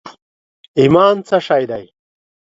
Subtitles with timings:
[0.79, 1.85] ایمان څه شي دي؟